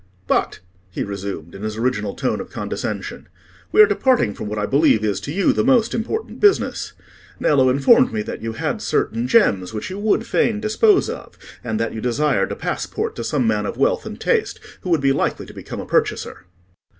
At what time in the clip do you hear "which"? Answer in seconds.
9.75-9.91